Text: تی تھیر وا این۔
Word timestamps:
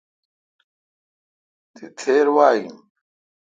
تی 1.75 1.85
تھیر 1.99 2.27
وا 2.35 2.47
این۔ 2.55 2.75